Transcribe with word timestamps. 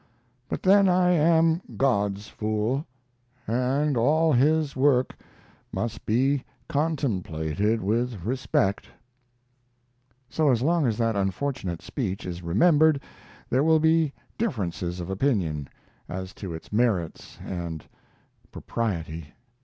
But 0.49 0.63
then 0.63 0.89
I 0.89 1.11
am 1.11 1.61
God's 1.77 2.27
fool, 2.27 2.87
and 3.47 3.95
all 3.95 4.33
his 4.33 4.75
work 4.75 5.15
must 5.71 6.07
be 6.07 6.43
contemplated 6.67 7.83
with 7.83 8.25
respect. 8.25 8.87
So 10.27 10.47
long 10.51 10.87
as 10.87 10.97
that 10.97 11.15
unfortunate 11.15 11.83
speech 11.83 12.25
is 12.25 12.41
remembered 12.41 12.99
there 13.47 13.63
will 13.63 13.79
be 13.79 14.11
differences 14.39 14.99
of 15.01 15.11
opinion 15.11 15.69
as 16.09 16.33
to 16.33 16.51
its 16.51 16.73
merits 16.73 17.37
and 17.45 17.85
propriety. 18.51 19.35